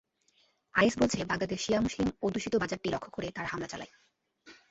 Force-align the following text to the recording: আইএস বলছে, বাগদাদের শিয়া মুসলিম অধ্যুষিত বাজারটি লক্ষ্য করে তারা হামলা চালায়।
আইএস 0.75 0.95
বলছে, 0.99 1.19
বাগদাদের 1.25 1.57
শিয়া 1.57 1.79
মুসলিম 1.81 2.07
অধ্যুষিত 2.21 2.53
বাজারটি 2.55 2.87
লক্ষ্য 2.89 3.09
করে 3.11 3.27
তারা 3.31 3.47
হামলা 3.47 3.67
চালায়। 3.67 3.91